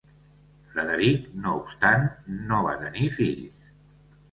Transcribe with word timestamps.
Frederic 0.71 1.27
no 1.43 1.53
obstant 1.59 2.09
no 2.49 2.65
va 2.71 2.75
tenir 2.83 3.13
fills. 3.21 3.71